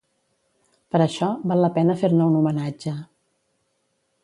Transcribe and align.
Per 0.95 1.01
això, 1.05 1.27
val 1.51 1.61
la 1.65 1.69
pena 1.77 1.97
fer-ne 2.01 2.27
un 2.31 2.41
homenatge. 2.41 2.97